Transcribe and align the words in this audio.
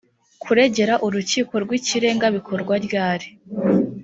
kuregera 0.43 0.93
urukiko 1.05 1.53
rw’ikirenga 1.63 2.25
bikorwa 2.35 2.73
ryari? 2.85 3.27